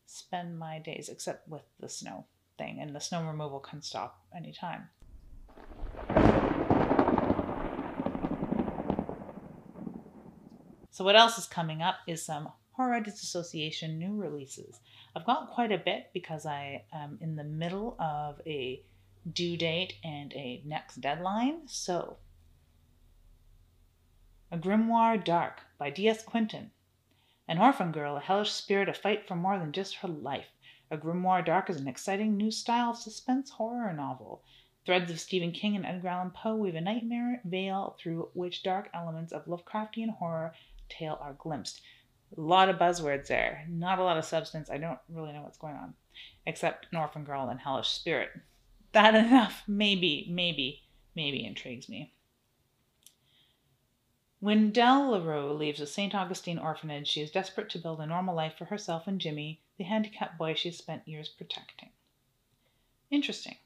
spend 0.06 0.58
my 0.58 0.80
days, 0.80 1.10
except 1.10 1.48
with 1.48 1.64
the 1.80 1.90
snow 1.90 2.26
thing. 2.58 2.80
And 2.82 2.96
the 2.96 3.02
snow 3.02 3.26
removal 3.26 3.60
can 3.60 3.82
stop 3.82 4.20
anytime. 4.36 4.90
So 10.92 11.04
what 11.06 11.16
else 11.16 11.38
is 11.38 11.46
coming 11.46 11.82
up 11.82 11.98
is 12.08 12.26
some 12.26 12.52
Horror 12.72 13.00
Disassociation 13.00 14.00
new 14.00 14.16
releases. 14.16 14.80
I've 15.16 15.26
got 15.26 15.52
quite 15.52 15.72
a 15.72 15.78
bit 15.78 16.10
because 16.14 16.46
I 16.46 16.84
am 16.92 17.18
in 17.22 17.36
the 17.36 17.44
middle 17.44 17.96
of 18.00 18.42
a 18.46 18.84
due 19.32 19.58
date 19.58 19.96
and 20.04 20.34
a 20.34 20.62
next 20.66 21.02
deadline. 21.02 21.68
So, 21.68 22.18
A 24.52 24.58
Grimoire 24.58 25.24
Dark 25.24 25.62
by 25.78 25.90
D.S. 25.90 26.24
Quinton. 26.24 26.72
An 27.48 27.60
orphan 27.60 27.92
girl, 27.92 28.18
a 28.18 28.22
hellish 28.22 28.52
spirit, 28.52 28.90
a 28.90 28.94
fight 28.94 29.28
for 29.28 29.36
more 29.36 29.60
than 29.60 29.72
just 29.72 29.96
her 29.98 30.08
life. 30.08 30.48
A 30.90 30.98
Grimoire 30.98 31.46
Dark 31.46 31.70
is 31.70 31.78
an 31.78 31.88
exciting 31.88 32.36
new 32.36 32.50
style 32.50 32.92
of 32.92 32.98
suspense 32.98 33.52
horror 33.52 33.94
novel. 33.94 34.44
Threads 34.86 35.12
of 35.12 35.20
Stephen 35.20 35.52
King 35.52 35.76
and 35.76 35.86
Edgar 35.86 36.08
Allan 36.08 36.32
Poe 36.32 36.56
weave 36.56 36.76
a 36.76 36.82
nightmare 36.82 37.42
veil 37.46 37.96
through 38.00 38.30
which 38.34 38.64
dark 38.64 38.90
elements 38.94 39.32
of 39.32 39.46
Lovecraftian 39.46 40.18
horror 40.18 40.54
tale 40.90 41.18
are 41.22 41.34
glimpsed. 41.34 41.82
A 42.38 42.42
lot 42.42 42.70
of 42.70 42.78
buzzwords 42.78 43.28
there, 43.28 43.66
not 43.70 44.00
a 44.00 44.04
lot 44.04 44.18
of 44.18 44.26
substance. 44.26 44.70
I 44.70 44.78
don't 44.78 45.00
really 45.10 45.34
know 45.34 45.42
what's 45.42 45.58
going 45.58 45.76
on, 45.76 45.94
except 46.46 46.88
an 46.92 46.98
orphan 46.98 47.24
girl 47.24 47.50
and 47.50 47.60
hellish 47.60 47.90
spirit. 47.90 48.30
That 48.92 49.16
enough, 49.26 49.64
maybe, 49.68 50.28
maybe, 50.30 50.84
maybe 51.16 51.46
intrigues 51.46 51.90
me. 51.90 52.14
When 54.42 54.72
Dell 54.72 55.10
LaRue 55.10 55.52
leaves 55.52 55.82
a 55.82 55.86
St. 55.86 56.16
Augustine 56.16 56.60
orphanage, 56.60 57.10
she 57.10 57.22
is 57.22 57.30
desperate 57.30 57.70
to 57.72 57.80
build 57.80 58.00
a 58.00 58.06
normal 58.06 58.36
life 58.36 58.56
for 58.58 58.66
herself 58.66 59.06
and 59.06 59.20
Jimmy, 59.20 59.62
the 59.78 59.84
handicapped 59.84 60.38
boy 60.38 60.54
she 60.54 60.72
spent 60.72 61.08
years 61.08 61.28
protecting. 61.28 61.90
Interesting. 63.12 63.58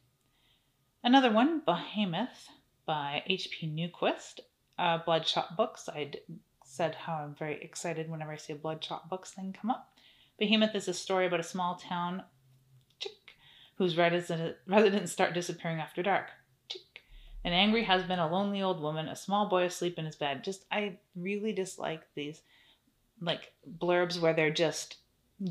Another 1.03 1.31
one, 1.31 1.59
Behemoth 1.59 2.49
by 2.85 3.23
H.P. 3.27 3.67
Newquist, 3.67 4.39
uh, 4.79 4.99
Bloodshot 4.99 5.55
Books. 5.55 5.89
I'd 5.89 6.21
said 6.73 6.95
how 6.95 7.13
I'm 7.13 7.35
very 7.35 7.61
excited 7.61 8.09
whenever 8.09 8.31
I 8.31 8.37
see 8.37 8.51
a 8.51 8.55
Bloodshot 8.55 9.07
Books 9.07 9.29
thing 9.29 9.53
come 9.53 9.69
up. 9.69 9.93
Behemoth 10.39 10.73
is 10.73 10.87
a 10.87 10.93
story 10.93 11.27
about 11.27 11.39
a 11.39 11.43
small 11.43 11.75
town 11.75 12.23
chick, 12.99 13.35
whose 13.75 13.95
residents 13.95 15.11
start 15.11 15.35
disappearing 15.35 15.79
after 15.79 16.01
dark. 16.01 16.29
An 17.43 17.53
angry 17.53 17.83
husband, 17.83 18.19
a 18.19 18.25
lonely 18.25 18.63
old 18.63 18.81
woman, 18.81 19.07
a 19.07 19.15
small 19.15 19.47
boy 19.47 19.65
asleep 19.65 19.99
in 19.99 20.05
his 20.05 20.15
bed. 20.15 20.43
Just 20.43 20.65
I 20.71 20.97
really 21.15 21.53
dislike 21.53 22.01
these 22.15 22.41
like 23.21 23.53
blurbs 23.77 24.19
where 24.19 24.33
they're 24.33 24.49
just 24.49 24.97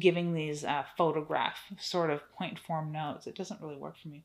giving 0.00 0.35
these 0.35 0.64
uh, 0.64 0.83
photograph 0.97 1.59
sort 1.79 2.11
of 2.11 2.29
point 2.33 2.59
form 2.59 2.91
notes. 2.91 3.29
It 3.29 3.37
doesn't 3.37 3.61
really 3.61 3.76
work 3.76 3.97
for 3.97 4.09
me. 4.09 4.25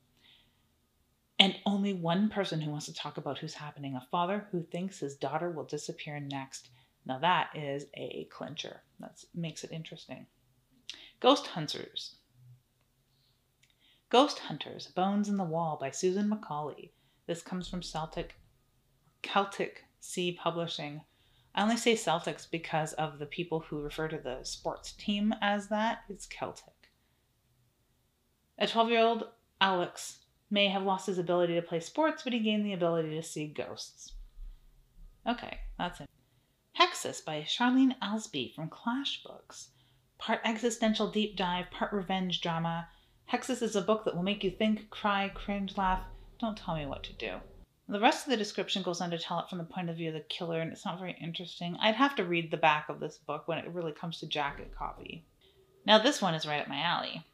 And 1.38 1.56
only 1.68 1.94
one 1.94 2.30
person 2.30 2.62
who 2.62 2.72
wants 2.72 2.88
to 2.88 2.94
talk 2.94 3.18
about 3.18 3.38
who's 3.38 3.54
happening 3.54 3.96
a 3.96 4.08
father 4.10 4.48
who 4.52 4.64
thinks 4.64 5.00
his 5.00 5.16
daughter 5.16 5.52
will 5.52 5.66
disappear 5.66 6.20
next. 6.20 6.70
Now, 7.08 7.20
that 7.20 7.56
is 7.56 7.86
a 7.94 8.28
clincher. 8.30 8.82
That 9.00 9.24
makes 9.34 9.64
it 9.64 9.72
interesting. 9.72 10.26
Ghost 11.22 11.48
Hunters. 11.48 12.16
Ghost 14.10 14.40
Hunters 14.40 14.88
Bones 14.88 15.30
in 15.30 15.38
the 15.38 15.44
Wall 15.46 15.78
by 15.80 15.90
Susan 15.90 16.28
Macaulay. 16.28 16.92
This 17.26 17.42
comes 17.42 17.70
from 17.70 17.82
Celtic, 17.82 18.36
Celtic 19.22 19.86
Sea 20.02 20.34
Publishing. 20.34 21.02
I 21.56 21.64
only 21.64 21.78
say 21.78 21.94
Celtics 21.94 22.50
because 22.50 22.92
of 22.94 23.20
the 23.20 23.26
people 23.26 23.62
who 23.62 23.82
refer 23.82 24.10
to 24.10 24.18
the 24.18 24.44
sports 24.44 24.92
team 24.92 25.34
as 25.42 25.70
that. 25.70 26.00
It's 26.10 26.26
Celtic. 26.26 26.74
A 28.60 28.68
12 28.68 28.90
year 28.90 29.00
old 29.00 29.28
Alex 29.62 30.20
may 30.50 30.68
have 30.68 30.84
lost 30.84 31.08
his 31.08 31.20
ability 31.20 31.56
to 31.56 31.62
play 31.62 31.80
sports, 31.80 32.24
but 32.24 32.34
he 32.34 32.40
gained 32.40 32.66
the 32.66 32.74
ability 32.74 33.12
to 33.12 33.24
see 33.24 33.48
ghosts. 33.48 34.12
Okay, 35.26 35.60
that's 35.78 36.02
it. 36.02 36.08
Hexis 36.80 37.26
by 37.26 37.42
Charlene 37.42 37.98
Elsby 38.04 38.54
from 38.54 38.70
Clash 38.70 39.24
Books. 39.24 39.70
Part 40.20 40.42
existential 40.46 41.10
deep 41.10 41.36
dive, 41.36 41.72
part 41.72 41.92
revenge 41.92 42.40
drama. 42.40 42.88
Hexis 43.32 43.64
is 43.64 43.76
a 43.76 43.82
book 43.82 44.06
that 44.06 44.16
will 44.16 44.22
make 44.22 44.44
you 44.44 44.52
think, 44.52 44.92
cry, 44.92 45.28
cringe, 45.30 45.76
laugh. 45.76 46.04
Don't 46.40 46.56
tell 46.56 46.76
me 46.76 46.86
what 46.86 47.04
to 47.06 47.14
do. 47.14 47.38
The 47.90 48.00
rest 48.00 48.28
of 48.28 48.30
the 48.30 48.38
description 48.38 48.84
goes 48.84 49.02
on 49.02 49.10
to 49.10 49.18
tell 49.18 49.40
it 49.40 49.50
from 49.50 49.58
the 49.58 49.64
point 49.64 49.90
of 49.90 49.96
view 49.96 50.10
of 50.10 50.14
the 50.14 50.20
killer, 50.20 50.62
and 50.62 50.72
it's 50.72 50.86
not 50.86 51.00
very 51.00 51.18
interesting. 51.20 51.76
I'd 51.78 51.96
have 51.96 52.16
to 52.18 52.24
read 52.24 52.52
the 52.52 52.58
back 52.58 52.90
of 52.90 53.00
this 53.00 53.18
book 53.18 53.48
when 53.48 53.58
it 53.58 53.74
really 53.74 53.92
comes 53.92 54.20
to 54.20 54.28
jacket 54.28 54.72
copy. 54.78 55.26
Now, 55.84 55.98
this 55.98 56.22
one 56.22 56.36
is 56.36 56.46
right 56.46 56.62
up 56.62 56.68
my 56.68 56.80
alley. 56.80 57.26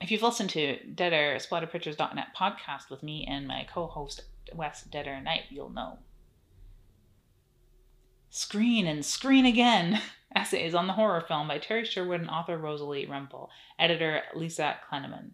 If 0.00 0.10
you've 0.10 0.22
listened 0.22 0.48
to 0.50 0.78
Dead 0.86 1.12
Air 1.12 1.36
SplatterPictures.net 1.36 2.28
podcast 2.34 2.88
with 2.88 3.02
me 3.02 3.26
and 3.28 3.46
my 3.46 3.66
co 3.70 3.88
host 3.88 4.22
Wes 4.54 4.84
Dead 4.84 5.06
Air 5.06 5.20
Knight, 5.20 5.42
you'll 5.50 5.68
know. 5.68 5.98
Screen 8.34 8.88
and 8.88 9.06
Screen 9.06 9.46
Again 9.46 10.02
Essays 10.34 10.74
on 10.74 10.88
the 10.88 10.94
Horror 10.94 11.20
Film 11.20 11.46
by 11.46 11.58
Terry 11.58 11.84
Sherwood 11.84 12.20
and 12.20 12.28
author 12.28 12.58
Rosalie 12.58 13.06
Rempel, 13.06 13.48
editor 13.78 14.22
Lisa 14.34 14.74
Kleineman. 14.90 15.30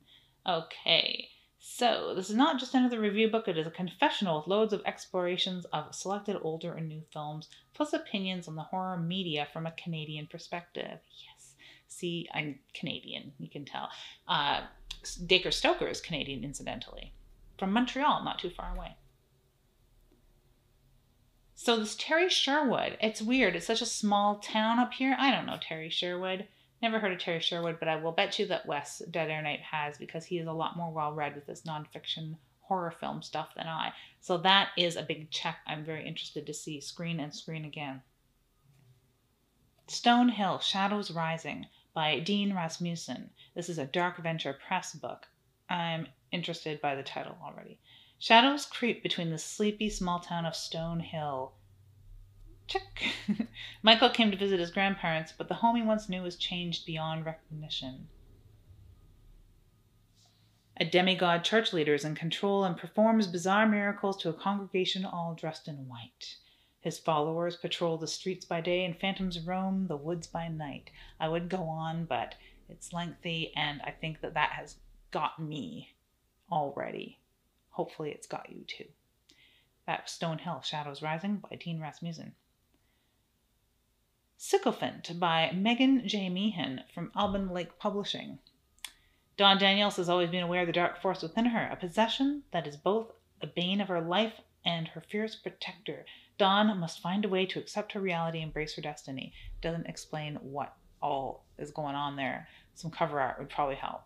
Okay, 0.46 1.30
so 1.58 2.12
this 2.14 2.28
is 2.28 2.36
not 2.36 2.60
just 2.60 2.74
another 2.74 3.00
review 3.00 3.30
book, 3.30 3.48
it 3.48 3.56
is 3.56 3.66
a 3.66 3.70
confessional 3.70 4.36
with 4.36 4.48
loads 4.48 4.74
of 4.74 4.82
explorations 4.84 5.64
of 5.72 5.94
selected 5.94 6.36
older 6.42 6.74
and 6.74 6.90
new 6.90 7.00
films, 7.10 7.48
plus 7.72 7.94
opinions 7.94 8.46
on 8.46 8.54
the 8.54 8.64
horror 8.64 8.98
media 8.98 9.48
from 9.50 9.64
a 9.64 9.72
Canadian 9.82 10.26
perspective. 10.26 10.98
Yes. 11.08 11.54
See, 11.88 12.28
I'm 12.34 12.58
Canadian, 12.74 13.32
you 13.38 13.48
can 13.48 13.64
tell. 13.64 13.88
Uh, 14.28 14.64
Dacre 15.24 15.52
Stoker 15.52 15.86
is 15.86 16.02
Canadian, 16.02 16.44
incidentally, 16.44 17.14
from 17.58 17.72
Montreal, 17.72 18.24
not 18.24 18.38
too 18.38 18.50
far 18.50 18.76
away. 18.76 18.94
So 21.62 21.76
this 21.76 21.94
Terry 21.94 22.30
Sherwood, 22.30 22.96
it's 23.02 23.20
weird. 23.20 23.54
It's 23.54 23.66
such 23.66 23.82
a 23.82 23.86
small 23.86 24.36
town 24.36 24.78
up 24.78 24.94
here. 24.94 25.14
I 25.18 25.30
don't 25.30 25.44
know 25.44 25.58
Terry 25.60 25.90
Sherwood. 25.90 26.48
Never 26.80 26.98
heard 26.98 27.12
of 27.12 27.18
Terry 27.18 27.40
Sherwood, 27.40 27.78
but 27.78 27.86
I 27.86 27.96
will 27.96 28.12
bet 28.12 28.38
you 28.38 28.46
that 28.46 28.64
Wes 28.64 29.02
Dead 29.10 29.28
Air 29.28 29.42
Knight 29.42 29.60
has 29.60 29.98
because 29.98 30.24
he 30.24 30.38
is 30.38 30.46
a 30.46 30.52
lot 30.52 30.78
more 30.78 30.90
well 30.90 31.12
read 31.12 31.34
with 31.34 31.44
this 31.44 31.64
nonfiction 31.68 32.38
horror 32.62 32.90
film 32.90 33.20
stuff 33.20 33.50
than 33.54 33.66
I. 33.66 33.92
So 34.22 34.38
that 34.38 34.70
is 34.78 34.96
a 34.96 35.02
big 35.02 35.30
check 35.30 35.58
I'm 35.66 35.84
very 35.84 36.08
interested 36.08 36.46
to 36.46 36.54
see. 36.54 36.80
Screen 36.80 37.20
and 37.20 37.34
screen 37.34 37.66
again. 37.66 38.00
Stone 39.86 40.30
Hill, 40.30 40.60
Shadows 40.60 41.10
Rising 41.10 41.66
by 41.92 42.20
Dean 42.20 42.54
Rasmussen. 42.54 43.28
This 43.54 43.68
is 43.68 43.76
a 43.76 43.84
Dark 43.84 44.16
Venture 44.16 44.56
Press 44.66 44.94
book. 44.94 45.26
I'm 45.68 46.06
interested 46.32 46.80
by 46.80 46.94
the 46.94 47.02
title 47.02 47.36
already. 47.44 47.78
Shadows 48.22 48.66
creep 48.66 49.02
between 49.02 49.30
the 49.30 49.38
sleepy 49.38 49.88
small 49.88 50.20
town 50.20 50.44
of 50.44 50.54
Stone 50.54 51.00
Hill. 51.00 51.54
Check. 52.66 53.14
Michael 53.82 54.10
came 54.10 54.30
to 54.30 54.36
visit 54.36 54.60
his 54.60 54.70
grandparents, 54.70 55.32
but 55.32 55.48
the 55.48 55.54
home 55.54 55.76
he 55.76 55.80
once 55.80 56.06
knew 56.06 56.20
was 56.20 56.36
changed 56.36 56.84
beyond 56.84 57.24
recognition. 57.24 58.08
A 60.76 60.84
demigod 60.84 61.44
church 61.44 61.72
leader 61.72 61.94
is 61.94 62.04
in 62.04 62.14
control 62.14 62.62
and 62.62 62.76
performs 62.76 63.26
bizarre 63.26 63.66
miracles 63.66 64.18
to 64.18 64.28
a 64.28 64.34
congregation 64.34 65.06
all 65.06 65.32
dressed 65.32 65.66
in 65.66 65.88
white. 65.88 66.36
His 66.78 66.98
followers 66.98 67.56
patrol 67.56 67.96
the 67.96 68.06
streets 68.06 68.44
by 68.44 68.60
day 68.60 68.84
and 68.84 69.00
phantoms 69.00 69.40
roam 69.40 69.86
the 69.86 69.96
woods 69.96 70.26
by 70.26 70.48
night. 70.48 70.90
I 71.18 71.28
would 71.28 71.48
go 71.48 71.62
on, 71.62 72.04
but 72.04 72.34
it's 72.68 72.92
lengthy, 72.92 73.56
and 73.56 73.80
I 73.80 73.92
think 73.92 74.20
that 74.20 74.34
that 74.34 74.50
has 74.50 74.76
got 75.10 75.38
me 75.38 75.94
already. 76.52 77.19
Hopefully, 77.70 78.10
it's 78.10 78.26
got 78.26 78.50
you 78.50 78.64
too. 78.66 78.86
That 79.86 80.08
Stone 80.08 80.38
Hill 80.38 80.60
Shadows 80.62 81.02
Rising 81.02 81.36
by 81.36 81.56
Dean 81.56 81.80
Rasmussen. 81.80 82.34
Sycophant 84.36 85.18
by 85.18 85.50
Megan 85.52 86.06
J. 86.08 86.28
Meehan 86.28 86.84
from 86.94 87.12
Alban 87.14 87.50
Lake 87.50 87.78
Publishing. 87.78 88.38
Dawn 89.36 89.58
Daniels 89.58 89.96
has 89.96 90.08
always 90.08 90.30
been 90.30 90.42
aware 90.42 90.62
of 90.62 90.66
the 90.66 90.72
dark 90.72 91.00
force 91.00 91.22
within 91.22 91.46
her, 91.46 91.66
a 91.66 91.76
possession 91.76 92.42
that 92.52 92.66
is 92.66 92.76
both 92.76 93.12
the 93.40 93.46
bane 93.46 93.80
of 93.80 93.88
her 93.88 94.00
life 94.00 94.40
and 94.64 94.88
her 94.88 95.00
fierce 95.00 95.36
protector. 95.36 96.04
Dawn 96.38 96.78
must 96.78 97.00
find 97.00 97.24
a 97.24 97.28
way 97.28 97.46
to 97.46 97.58
accept 97.58 97.92
her 97.92 98.00
reality, 98.00 98.42
embrace 98.42 98.74
her 98.76 98.82
destiny. 98.82 99.32
Doesn't 99.60 99.86
explain 99.86 100.36
what 100.36 100.76
all 101.02 101.44
is 101.58 101.70
going 101.70 101.94
on 101.94 102.16
there. 102.16 102.48
Some 102.74 102.90
cover 102.90 103.20
art 103.20 103.38
would 103.38 103.48
probably 103.48 103.76
help. 103.76 104.02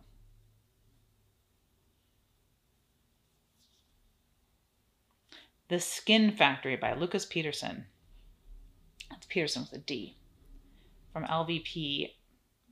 The 5.69 5.81
Skin 5.81 6.31
Factory 6.31 6.77
by 6.77 6.93
Lucas 6.93 7.25
Pederson. 7.25 7.85
That's 9.09 9.27
Pederson 9.27 9.63
with 9.63 9.73
a 9.73 9.79
D. 9.79 10.19
From 11.11 11.25
LVP. 11.25 12.13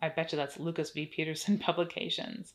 I 0.02 0.10
bet 0.10 0.30
you 0.30 0.36
that's 0.36 0.58
Lucas 0.60 0.90
V. 0.90 1.10
Pederson 1.16 1.58
Publications. 1.60 2.52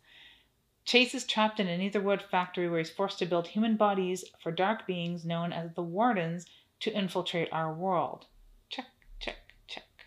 Chase 0.85 1.15
is 1.15 1.25
trapped 1.25 1.59
in 1.59 1.67
a 1.67 1.75
Netherwood 1.75 2.21
factory 2.21 2.69
where 2.69 2.77
he's 2.77 2.91
forced 2.91 3.17
to 3.17 3.25
build 3.25 3.47
human 3.47 3.77
bodies 3.77 4.25
for 4.39 4.51
dark 4.51 4.85
beings 4.85 5.25
known 5.25 5.51
as 5.51 5.73
the 5.73 5.81
Wardens 5.81 6.45
to 6.81 6.93
infiltrate 6.93 7.51
our 7.51 7.73
world. 7.73 8.27
Check, 8.69 8.85
check, 9.19 9.37
check. 9.67 10.05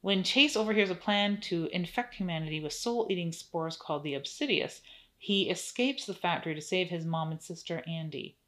When 0.00 0.24
Chase 0.24 0.56
overhears 0.56 0.88
a 0.88 0.94
plan 0.94 1.38
to 1.42 1.66
infect 1.66 2.14
humanity 2.14 2.60
with 2.60 2.72
soul 2.72 3.06
eating 3.10 3.30
spores 3.30 3.76
called 3.76 4.04
the 4.04 4.14
Obsidious, 4.14 4.80
he 5.18 5.50
escapes 5.50 6.06
the 6.06 6.14
factory 6.14 6.54
to 6.54 6.62
save 6.62 6.88
his 6.88 7.04
mom 7.04 7.30
and 7.30 7.42
sister 7.42 7.84
Andy. 7.86 8.38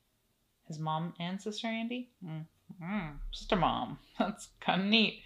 His 0.66 0.78
mom 0.78 1.14
and 1.21 1.40
sister 1.40 1.66
Andy? 1.66 2.11
Mm. 2.25 2.47
Mm. 2.83 3.12
Sister 3.33 3.56
mom. 3.56 3.99
That's 4.18 4.49
kind 4.61 4.80
of 4.80 4.87
neat. 4.87 5.23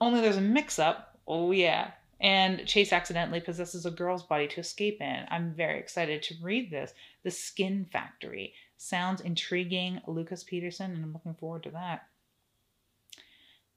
Only 0.00 0.20
there's 0.20 0.36
a 0.36 0.42
mix 0.42 0.78
up. 0.78 1.18
Oh, 1.26 1.50
yeah. 1.50 1.92
And 2.20 2.66
Chase 2.66 2.92
accidentally 2.92 3.40
possesses 3.40 3.86
a 3.86 3.90
girl's 3.90 4.22
body 4.22 4.46
to 4.48 4.60
escape 4.60 5.00
in. 5.00 5.24
I'm 5.30 5.54
very 5.54 5.78
excited 5.78 6.22
to 6.24 6.34
read 6.42 6.70
this. 6.70 6.92
The 7.22 7.30
Skin 7.30 7.86
Factory. 7.90 8.54
Sounds 8.76 9.20
intriguing, 9.20 10.00
Lucas 10.06 10.44
Pederson, 10.44 10.86
and 10.86 11.04
I'm 11.04 11.12
looking 11.12 11.34
forward 11.34 11.62
to 11.64 11.70
that. 11.70 12.06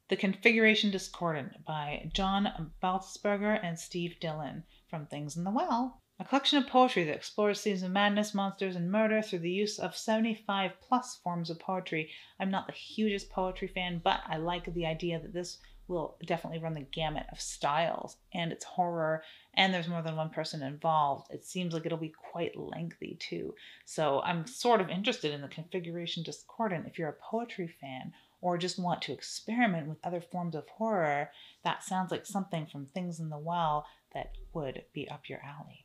The 0.08 0.16
Configuration 0.16 0.90
Discordant 0.90 1.64
by 1.64 2.10
John 2.12 2.70
Baltzberger 2.82 3.58
and 3.62 3.78
Steve 3.78 4.20
Dillon 4.20 4.64
from 4.88 5.06
Things 5.06 5.36
in 5.36 5.44
the 5.44 5.50
Well. 5.50 6.02
A 6.20 6.24
collection 6.24 6.58
of 6.58 6.68
poetry 6.68 7.02
that 7.04 7.16
explores 7.16 7.60
themes 7.60 7.82
of 7.82 7.90
madness, 7.90 8.34
monsters, 8.34 8.76
and 8.76 8.88
murder 8.88 9.20
through 9.20 9.40
the 9.40 9.50
use 9.50 9.80
of 9.80 9.96
75 9.96 10.80
plus 10.80 11.16
forms 11.16 11.50
of 11.50 11.58
poetry. 11.58 12.08
I'm 12.38 12.52
not 12.52 12.68
the 12.68 12.72
hugest 12.72 13.30
poetry 13.30 13.66
fan, 13.66 14.00
but 14.02 14.20
I 14.24 14.36
like 14.36 14.72
the 14.72 14.86
idea 14.86 15.18
that 15.18 15.32
this 15.32 15.58
will 15.88 16.16
definitely 16.24 16.60
run 16.60 16.74
the 16.74 16.80
gamut 16.80 17.26
of 17.32 17.40
styles 17.40 18.16
and 18.32 18.52
it's 18.52 18.64
horror 18.64 19.24
and 19.54 19.74
there's 19.74 19.88
more 19.88 20.02
than 20.02 20.14
one 20.14 20.30
person 20.30 20.62
involved. 20.62 21.26
It 21.32 21.44
seems 21.44 21.74
like 21.74 21.84
it'll 21.84 21.98
be 21.98 22.14
quite 22.30 22.56
lengthy 22.56 23.16
too. 23.20 23.54
So 23.84 24.20
i'm 24.20 24.46
sort 24.46 24.80
of 24.80 24.90
interested 24.90 25.32
in 25.34 25.42
the 25.42 25.48
configuration 25.48 26.22
discordant. 26.22 26.86
If 26.86 26.96
you're 26.96 27.08
a 27.08 27.30
poetry 27.30 27.68
fan 27.80 28.12
or 28.40 28.56
just 28.56 28.78
want 28.78 29.02
to 29.02 29.12
experiment 29.12 29.88
with 29.88 29.98
other 30.04 30.20
forms 30.20 30.54
of 30.54 30.68
horror 30.68 31.30
that 31.64 31.82
sounds 31.82 32.10
like 32.10 32.24
something 32.24 32.66
from 32.66 32.86
things 32.86 33.20
in 33.20 33.30
the 33.30 33.38
well 33.38 33.86
that 34.14 34.32
would 34.52 34.84
be 34.94 35.08
up 35.08 35.28
your 35.28 35.40
alley 35.44 35.83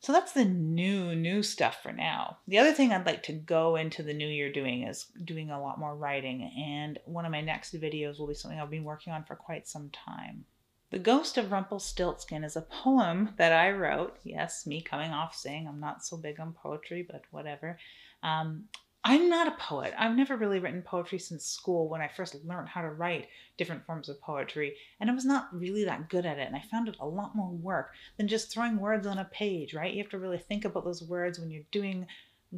so 0.00 0.12
that's 0.12 0.32
the 0.32 0.46
new, 0.46 1.14
new 1.14 1.42
stuff 1.42 1.82
for 1.82 1.92
now. 1.92 2.38
The 2.48 2.58
other 2.58 2.72
thing 2.72 2.90
I'd 2.90 3.06
like 3.06 3.22
to 3.24 3.32
go 3.32 3.76
into 3.76 4.02
the 4.02 4.14
new 4.14 4.26
year 4.26 4.50
doing 4.50 4.82
is 4.82 5.06
doing 5.24 5.50
a 5.50 5.60
lot 5.60 5.78
more 5.78 5.94
writing, 5.94 6.50
and 6.56 6.98
one 7.04 7.26
of 7.26 7.32
my 7.32 7.42
next 7.42 7.78
videos 7.78 8.18
will 8.18 8.26
be 8.26 8.34
something 8.34 8.58
I've 8.58 8.70
been 8.70 8.84
working 8.84 9.12
on 9.12 9.24
for 9.24 9.36
quite 9.36 9.68
some 9.68 9.90
time. 9.90 10.46
The 10.90 10.98
Ghost 10.98 11.36
of 11.38 11.52
Rumpelstiltskin 11.52 12.42
is 12.42 12.56
a 12.56 12.62
poem 12.62 13.34
that 13.36 13.52
I 13.52 13.70
wrote. 13.70 14.16
Yes, 14.24 14.66
me 14.66 14.80
coming 14.80 15.12
off 15.12 15.36
saying 15.36 15.68
I'm 15.68 15.80
not 15.80 16.04
so 16.04 16.16
big 16.16 16.40
on 16.40 16.52
poetry, 16.52 17.06
but 17.08 17.22
whatever. 17.30 17.78
Um, 18.22 18.64
I'm 19.02 19.30
not 19.30 19.48
a 19.48 19.52
poet. 19.52 19.94
I've 19.96 20.14
never 20.14 20.36
really 20.36 20.58
written 20.58 20.82
poetry 20.82 21.18
since 21.18 21.46
school 21.46 21.88
when 21.88 22.02
I 22.02 22.08
first 22.08 22.34
learned 22.44 22.68
how 22.68 22.82
to 22.82 22.90
write 22.90 23.28
different 23.56 23.86
forms 23.86 24.10
of 24.10 24.20
poetry. 24.20 24.76
And 25.00 25.10
I 25.10 25.14
was 25.14 25.24
not 25.24 25.48
really 25.52 25.84
that 25.84 26.10
good 26.10 26.26
at 26.26 26.38
it. 26.38 26.46
And 26.46 26.54
I 26.54 26.62
found 26.70 26.86
it 26.86 26.96
a 27.00 27.06
lot 27.06 27.34
more 27.34 27.50
work 27.50 27.92
than 28.18 28.28
just 28.28 28.52
throwing 28.52 28.78
words 28.78 29.06
on 29.06 29.18
a 29.18 29.24
page, 29.24 29.72
right? 29.72 29.92
You 29.92 30.02
have 30.02 30.10
to 30.10 30.18
really 30.18 30.38
think 30.38 30.66
about 30.66 30.84
those 30.84 31.02
words 31.02 31.38
when 31.38 31.50
you're 31.50 31.62
doing 31.70 32.06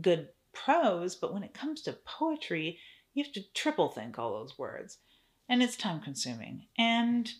good 0.01 0.29
prose. 0.53 1.15
But 1.15 1.33
when 1.33 1.45
it 1.45 1.55
comes 1.55 1.81
to 1.83 1.93
poetry, 2.05 2.79
you 3.15 3.23
have 3.23 3.33
to 3.35 3.45
triple 3.55 3.89
think 3.89 4.19
all 4.19 4.33
those 4.33 4.59
words. 4.59 4.99
And 5.49 5.63
it's 5.63 5.77
time 5.77 6.01
consuming. 6.01 6.67
And 6.77 7.31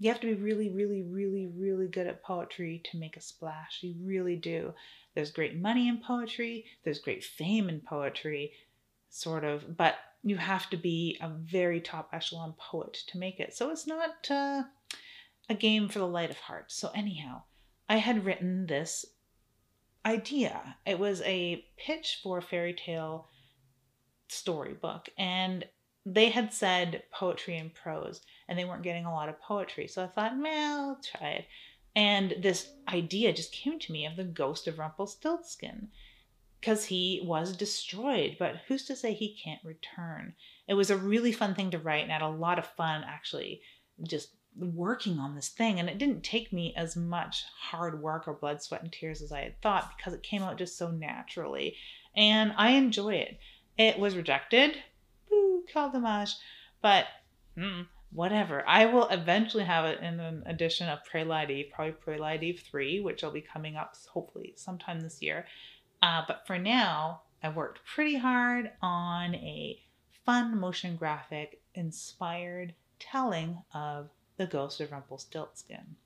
you 0.00 0.08
have 0.08 0.20
to 0.20 0.34
be 0.34 0.42
really, 0.42 0.70
really, 0.70 1.02
really, 1.02 1.46
really 1.54 1.86
good 1.86 2.06
at 2.06 2.22
poetry 2.22 2.80
to 2.90 2.98
make 2.98 3.18
a 3.18 3.20
splash. 3.20 3.80
You 3.82 3.94
really 4.02 4.34
do. 4.34 4.72
There's 5.14 5.30
great 5.30 5.60
money 5.60 5.88
in 5.88 5.98
poetry, 5.98 6.64
there's 6.82 6.98
great 6.98 7.22
fame 7.22 7.68
in 7.68 7.80
poetry, 7.80 8.52
sort 9.10 9.44
of, 9.44 9.76
but 9.76 9.96
you 10.22 10.38
have 10.38 10.70
to 10.70 10.78
be 10.78 11.18
a 11.20 11.28
very 11.28 11.82
top 11.82 12.08
echelon 12.14 12.54
poet 12.58 12.94
to 13.08 13.18
make 13.18 13.40
it. 13.40 13.54
So 13.54 13.70
it's 13.70 13.86
not 13.86 14.30
uh, 14.30 14.62
a 15.50 15.54
game 15.54 15.88
for 15.88 15.98
the 15.98 16.06
light 16.06 16.30
of 16.30 16.38
heart. 16.38 16.72
So, 16.72 16.90
anyhow, 16.94 17.42
I 17.86 17.96
had 17.96 18.24
written 18.24 18.66
this 18.66 19.04
idea. 20.06 20.76
It 20.86 20.98
was 20.98 21.20
a 21.22 21.64
pitch 21.76 22.20
for 22.22 22.38
a 22.38 22.42
fairy 22.42 22.72
tale 22.74 23.28
storybook, 24.28 25.10
and 25.18 25.66
they 26.06 26.30
had 26.30 26.52
said 26.52 27.02
poetry 27.12 27.56
and 27.56 27.74
prose, 27.74 28.20
and 28.48 28.58
they 28.58 28.64
weren't 28.64 28.82
getting 28.82 29.04
a 29.04 29.12
lot 29.12 29.28
of 29.28 29.40
poetry. 29.40 29.86
So 29.86 30.02
I 30.02 30.06
thought, 30.06 30.38
well, 30.38 30.90
I'll 30.90 31.00
try 31.18 31.28
it. 31.30 31.44
And 31.94 32.36
this 32.40 32.72
idea 32.88 33.32
just 33.32 33.52
came 33.52 33.78
to 33.78 33.92
me 33.92 34.06
of 34.06 34.16
the 34.16 34.24
ghost 34.24 34.66
of 34.68 34.78
Rumpelstiltskin 34.78 35.88
because 36.60 36.84
he 36.84 37.20
was 37.24 37.56
destroyed, 37.56 38.36
but 38.38 38.56
who's 38.68 38.84
to 38.84 38.94
say 38.94 39.12
he 39.12 39.36
can't 39.42 39.64
return? 39.64 40.34
It 40.68 40.74
was 40.74 40.90
a 40.90 40.96
really 40.96 41.32
fun 41.32 41.54
thing 41.54 41.70
to 41.70 41.78
write 41.78 42.02
and 42.02 42.12
I 42.12 42.14
had 42.14 42.22
a 42.22 42.28
lot 42.28 42.58
of 42.58 42.66
fun 42.66 43.02
actually 43.04 43.62
just 44.02 44.34
working 44.56 45.18
on 45.18 45.34
this 45.34 45.48
thing. 45.48 45.80
And 45.80 45.88
it 45.88 45.98
didn't 45.98 46.22
take 46.22 46.52
me 46.52 46.74
as 46.76 46.96
much 46.96 47.44
hard 47.58 48.02
work 48.02 48.28
or 48.28 48.34
blood, 48.34 48.62
sweat, 48.62 48.82
and 48.82 48.92
tears 48.92 49.22
as 49.22 49.32
I 49.32 49.40
had 49.40 49.60
thought 49.62 49.92
because 49.96 50.12
it 50.12 50.22
came 50.22 50.42
out 50.42 50.58
just 50.58 50.76
so 50.76 50.90
naturally. 50.90 51.76
And 52.14 52.52
I 52.56 52.70
enjoy 52.70 53.14
it. 53.14 53.38
It 53.78 53.98
was 53.98 54.16
rejected. 54.16 54.76
Called 55.72 55.94
homage. 55.94 56.34
But 56.82 57.06
mm, 57.56 57.86
whatever. 58.12 58.64
I 58.66 58.86
will 58.86 59.08
eventually 59.08 59.64
have 59.64 59.84
it 59.84 60.00
in 60.00 60.20
an 60.20 60.42
edition 60.46 60.88
of 60.88 61.04
Prelude 61.04 61.50
Eve, 61.50 61.70
probably 61.72 61.92
Prelude 61.92 62.42
Eve 62.42 62.62
3, 62.68 63.00
which 63.00 63.22
will 63.22 63.30
be 63.30 63.40
coming 63.40 63.76
up 63.76 63.94
hopefully 64.12 64.54
sometime 64.56 65.00
this 65.00 65.22
year. 65.22 65.46
Uh, 66.02 66.22
but 66.26 66.46
for 66.46 66.58
now, 66.58 67.22
I 67.42 67.50
worked 67.50 67.84
pretty 67.84 68.16
hard 68.16 68.72
on 68.82 69.34
a 69.34 69.80
fun 70.24 70.58
motion 70.58 70.96
graphic 70.96 71.60
inspired 71.74 72.74
telling 72.98 73.62
of 73.74 74.10
the 74.36 74.46
ghost 74.46 74.80
of 74.80 74.92
Rumpelstiltskin. 74.92 75.96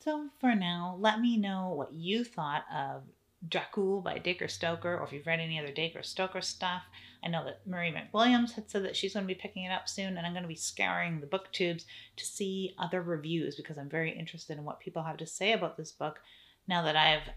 So 0.00 0.28
for 0.40 0.54
now, 0.54 0.96
let 1.00 1.20
me 1.20 1.36
know 1.36 1.70
what 1.70 1.92
you 1.92 2.24
thought 2.24 2.64
of 2.72 3.02
Dracul 3.48 4.02
by 4.02 4.18
Dacre 4.18 4.48
Stoker, 4.48 4.98
or 4.98 5.04
if 5.04 5.12
you've 5.12 5.26
read 5.26 5.40
any 5.40 5.58
other 5.58 5.72
Dacre 5.72 6.02
Stoker 6.02 6.40
stuff. 6.40 6.82
I 7.22 7.28
know 7.28 7.44
that 7.44 7.66
Marie 7.66 7.92
McWilliams 7.92 8.52
had 8.52 8.70
said 8.70 8.84
that 8.84 8.96
she's 8.96 9.14
going 9.14 9.26
to 9.26 9.34
be 9.34 9.40
picking 9.40 9.64
it 9.64 9.72
up 9.72 9.88
soon, 9.88 10.16
and 10.16 10.26
I'm 10.26 10.32
going 10.32 10.42
to 10.42 10.48
be 10.48 10.54
scouring 10.54 11.20
the 11.20 11.26
booktubes 11.26 11.84
to 12.16 12.24
see 12.24 12.74
other 12.78 13.02
reviews 13.02 13.56
because 13.56 13.78
I'm 13.78 13.88
very 13.88 14.10
interested 14.16 14.58
in 14.58 14.64
what 14.64 14.80
people 14.80 15.02
have 15.02 15.16
to 15.18 15.26
say 15.26 15.52
about 15.52 15.76
this 15.76 15.92
book 15.92 16.20
now 16.68 16.82
that 16.82 16.96
I've 16.96 17.30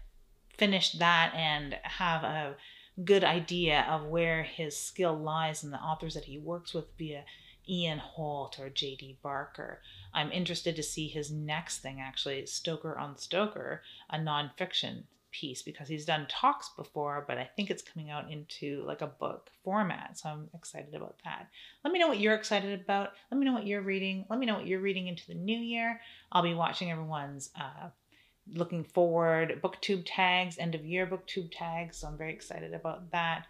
finished 0.56 0.98
that 0.98 1.32
and 1.34 1.76
have 1.82 2.24
a 2.24 2.56
good 3.04 3.24
idea 3.24 3.86
of 3.88 4.06
where 4.06 4.42
his 4.42 4.76
skill 4.76 5.16
lies 5.16 5.62
and 5.62 5.72
the 5.72 5.78
authors 5.78 6.14
that 6.14 6.24
he 6.24 6.38
works 6.38 6.74
with 6.74 6.86
via 6.98 7.24
Ian 7.68 7.98
Holt 7.98 8.58
or 8.58 8.70
J.D. 8.70 9.18
Barker. 9.22 9.82
I'm 10.12 10.32
interested 10.32 10.74
to 10.76 10.82
see 10.82 11.06
his 11.06 11.30
next 11.30 11.78
thing, 11.78 12.00
actually, 12.00 12.44
Stoker 12.46 12.98
on 12.98 13.16
Stoker, 13.16 13.82
a 14.10 14.18
nonfiction 14.18 15.04
piece 15.30 15.62
because 15.62 15.88
he's 15.88 16.04
done 16.04 16.26
talks 16.28 16.70
before, 16.76 17.24
but 17.26 17.38
I 17.38 17.48
think 17.56 17.70
it's 17.70 17.82
coming 17.82 18.10
out 18.10 18.30
into 18.30 18.82
like 18.86 19.02
a 19.02 19.06
book 19.06 19.50
format. 19.64 20.18
So 20.18 20.28
I'm 20.28 20.48
excited 20.54 20.94
about 20.94 21.16
that. 21.24 21.48
Let 21.84 21.92
me 21.92 21.98
know 21.98 22.08
what 22.08 22.20
you're 22.20 22.34
excited 22.34 22.80
about. 22.80 23.10
Let 23.30 23.38
me 23.38 23.46
know 23.46 23.52
what 23.52 23.66
you're 23.66 23.82
reading. 23.82 24.24
Let 24.28 24.38
me 24.38 24.46
know 24.46 24.54
what 24.54 24.66
you're 24.66 24.80
reading 24.80 25.06
into 25.06 25.26
the 25.26 25.34
new 25.34 25.58
year. 25.58 26.00
I'll 26.32 26.42
be 26.42 26.54
watching 26.54 26.90
everyone's 26.90 27.50
uh, 27.58 27.88
looking 28.54 28.84
forward 28.84 29.60
booktube 29.62 30.04
tags, 30.06 30.58
end 30.58 30.74
of 30.74 30.84
year 30.84 31.06
booktube 31.06 31.52
tags. 31.52 31.98
So 31.98 32.08
I'm 32.08 32.18
very 32.18 32.32
excited 32.32 32.74
about 32.74 33.10
that. 33.12 33.46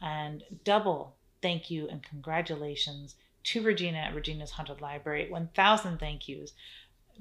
And 0.00 0.42
double 0.64 1.16
thank 1.42 1.70
you 1.70 1.88
and 1.88 2.02
congratulations 2.02 3.16
to 3.44 3.62
Regina 3.62 3.98
at 3.98 4.14
Regina's 4.14 4.50
Haunted 4.50 4.80
Library. 4.80 5.30
1,000 5.30 5.98
thank 5.98 6.28
yous 6.28 6.52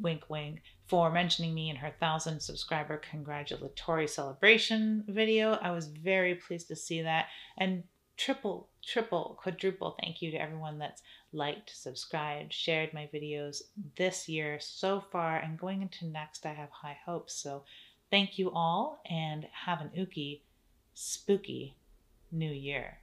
wink 0.01 0.29
wink 0.29 0.61
for 0.87 1.11
mentioning 1.11 1.53
me 1.53 1.69
in 1.69 1.75
her 1.75 1.93
thousand 1.99 2.39
subscriber 2.39 2.97
congratulatory 2.97 4.07
celebration 4.07 5.03
video. 5.07 5.53
I 5.61 5.71
was 5.71 5.87
very 5.87 6.35
pleased 6.35 6.67
to 6.69 6.75
see 6.75 7.01
that. 7.01 7.27
And 7.57 7.83
triple, 8.17 8.69
triple, 8.85 9.37
quadruple 9.41 9.95
thank 10.01 10.21
you 10.21 10.31
to 10.31 10.37
everyone 10.37 10.79
that's 10.79 11.01
liked, 11.33 11.71
subscribed, 11.75 12.53
shared 12.53 12.93
my 12.93 13.09
videos 13.13 13.61
this 13.97 14.27
year 14.29 14.59
so 14.59 15.03
far. 15.11 15.37
And 15.37 15.59
going 15.59 15.81
into 15.81 16.05
next, 16.05 16.45
I 16.45 16.53
have 16.53 16.69
high 16.69 16.97
hopes. 17.05 17.33
So 17.33 17.63
thank 18.09 18.39
you 18.39 18.51
all 18.51 19.01
and 19.09 19.45
have 19.65 19.81
an 19.81 19.91
ooky, 19.97 20.41
spooky 20.93 21.75
new 22.31 22.51
year. 22.51 22.99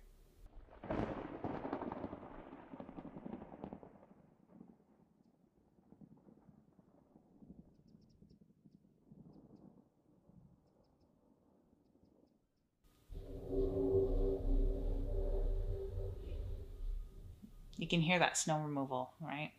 You 17.84 17.88
can 17.88 18.00
hear 18.00 18.18
that 18.18 18.38
snow 18.38 18.60
removal, 18.60 19.12
right? 19.20 19.52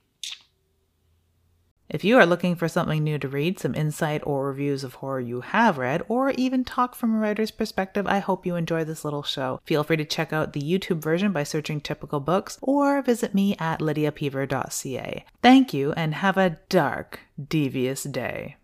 If 1.88 2.04
you 2.04 2.18
are 2.18 2.26
looking 2.26 2.56
for 2.56 2.68
something 2.68 3.04
new 3.04 3.20
to 3.20 3.28
read, 3.28 3.60
some 3.60 3.76
insight 3.76 4.24
or 4.26 4.48
reviews 4.48 4.84
of 4.84 4.96
horror 4.96 5.20
you 5.20 5.42
have 5.42 5.78
read, 5.78 6.02
or 6.08 6.32
even 6.32 6.64
talk 6.64 6.96
from 6.96 7.14
a 7.14 7.20
writer's 7.20 7.52
perspective, 7.52 8.08
I 8.08 8.18
hope 8.18 8.44
you 8.44 8.56
enjoy 8.56 8.84
this 8.84 9.06
little 9.06 9.22
show. 9.22 9.62
Feel 9.64 9.84
free 9.84 9.98
to 9.98 10.06
check 10.06 10.34
out 10.34 10.54
the 10.54 10.60
YouTube 10.60 11.04
version 11.04 11.32
by 11.34 11.44
searching 11.44 11.80
Typical 11.80 12.20
Books, 12.20 12.58
or 12.64 13.04
visit 13.04 13.36
me 13.36 13.56
at 13.60 13.80
lydiapeever.ca. 13.80 15.24
Thank 15.44 15.72
you, 15.72 15.92
and 15.92 16.16
have 16.16 16.38
a 16.38 16.58
dark, 16.68 17.20
devious 17.48 18.06
day. 18.06 18.56